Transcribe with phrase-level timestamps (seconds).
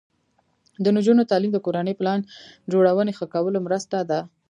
[0.83, 2.19] د نجونو تعلیم د کورنۍ پلان
[2.71, 4.19] جوړونې ښه کولو مرسته ده.